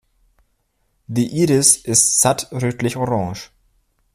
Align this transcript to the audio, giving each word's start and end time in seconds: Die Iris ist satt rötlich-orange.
Die 1.05 1.27
Iris 1.27 1.77
ist 1.77 2.21
satt 2.21 2.51
rötlich-orange. 2.51 3.51